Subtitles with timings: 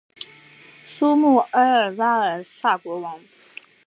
[0.83, 3.19] 苏穆埃尔拉尔萨国王。